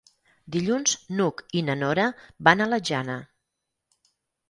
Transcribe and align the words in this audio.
Dilluns 0.55 0.95
n'Hug 1.19 1.45
i 1.61 1.63
na 1.69 1.77
Nora 1.83 2.09
van 2.51 2.67
a 2.67 2.71
la 2.73 2.83
Jana. 2.93 3.23